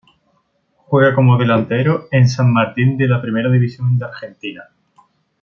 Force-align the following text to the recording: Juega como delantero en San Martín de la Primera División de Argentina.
Juega 0.87 1.13
como 1.13 1.37
delantero 1.37 2.07
en 2.09 2.27
San 2.27 2.51
Martín 2.51 2.97
de 2.97 3.07
la 3.07 3.21
Primera 3.21 3.51
División 3.51 3.99
de 3.99 4.05
Argentina. 4.05 4.63